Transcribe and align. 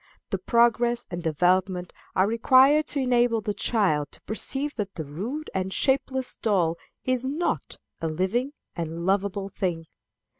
The 0.31 0.39
progress 0.39 1.05
and 1.11 1.21
development 1.21 1.93
are 2.15 2.25
required 2.25 2.87
to 2.87 2.97
enable 2.99 3.39
the 3.39 3.53
child 3.53 4.11
to 4.13 4.21
perceive 4.21 4.75
that 4.77 4.95
the 4.95 5.05
rude 5.05 5.51
and 5.53 5.71
shapeless 5.71 6.37
doll 6.37 6.79
is 7.05 7.27
not 7.27 7.77
a 8.01 8.07
living 8.07 8.53
and 8.75 9.05
lovable 9.05 9.49
thing. 9.49 9.85